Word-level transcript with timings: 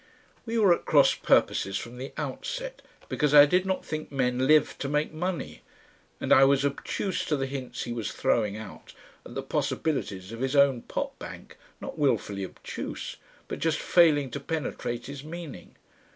We 0.47 0.57
were 0.57 0.73
at 0.73 0.85
cross 0.85 1.13
purposes 1.13 1.77
from 1.77 1.99
the 1.99 2.11
outset, 2.17 2.81
because 3.07 3.35
I 3.35 3.45
did 3.45 3.67
not 3.67 3.85
think 3.85 4.11
men 4.11 4.47
lived 4.47 4.81
to 4.81 4.89
make 4.89 5.13
money; 5.13 5.61
and 6.19 6.33
I 6.33 6.43
was 6.43 6.65
obtuse 6.65 7.23
to 7.25 7.37
the 7.37 7.45
hints 7.45 7.83
he 7.83 7.93
was 7.93 8.11
throwing 8.11 8.57
out 8.57 8.95
at 9.27 9.35
the 9.35 9.43
possibilities 9.43 10.31
of 10.31 10.39
his 10.39 10.55
own 10.55 10.81
potbank, 10.81 11.55
not 11.79 11.99
willfully 11.99 12.43
obtuse, 12.43 13.17
but 13.47 13.59
just 13.59 13.77
failing 13.77 14.31
to 14.31 14.39
penetrate 14.39 15.05
his 15.05 15.23
meaning. 15.23 15.75